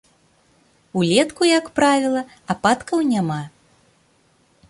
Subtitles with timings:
[1.01, 2.23] Улетку, як правіла,
[2.55, 3.39] ападкаў няма.